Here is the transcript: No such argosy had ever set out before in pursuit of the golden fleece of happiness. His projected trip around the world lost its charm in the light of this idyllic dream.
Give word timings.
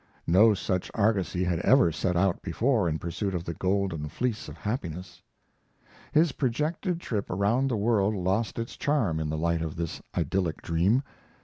No 0.25 0.55
such 0.55 0.89
argosy 0.95 1.43
had 1.43 1.59
ever 1.59 1.91
set 1.91 2.15
out 2.17 2.41
before 2.41 2.89
in 2.89 2.97
pursuit 2.97 3.35
of 3.35 3.43
the 3.43 3.53
golden 3.53 4.09
fleece 4.09 4.47
of 4.49 4.57
happiness. 4.57 5.21
His 6.11 6.31
projected 6.31 6.99
trip 6.99 7.29
around 7.29 7.67
the 7.67 7.77
world 7.77 8.15
lost 8.15 8.57
its 8.57 8.75
charm 8.77 9.19
in 9.19 9.29
the 9.29 9.37
light 9.37 9.61
of 9.61 9.75
this 9.75 10.01
idyllic 10.17 10.63
dream. 10.63 11.03